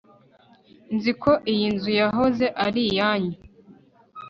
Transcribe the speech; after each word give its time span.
nzi 0.95 1.11
ko 1.21 1.31
iyi 1.53 1.67
nzu 1.75 1.91
yahoze 2.01 2.45
ari 2.65 2.81
iyanyu 2.91 3.35